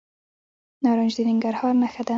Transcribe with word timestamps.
نارنج 0.83 1.11
د 1.17 1.19
ننګرهار 1.27 1.73
نښه 1.81 2.01
ده. 2.05 2.09